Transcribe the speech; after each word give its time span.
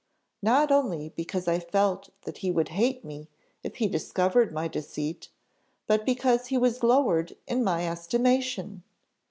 not 0.41 0.71
only 0.71 1.09
because 1.09 1.47
I 1.47 1.59
felt 1.59 2.09
that 2.23 2.39
he 2.39 2.49
would 2.49 2.69
hate 2.69 3.05
me 3.05 3.27
if 3.61 3.75
he 3.75 3.87
discovered 3.87 4.51
my 4.51 4.67
deceit, 4.67 5.29
but 5.85 6.07
because 6.07 6.47
he 6.47 6.57
was 6.57 6.81
lowered 6.81 7.37
in 7.45 7.63
my 7.63 7.87
estimation! 7.87 8.81